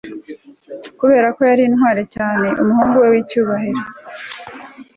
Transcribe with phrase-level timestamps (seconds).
[0.99, 3.83] Kuberako yari intwari cyane umuhungu we wicyubahiro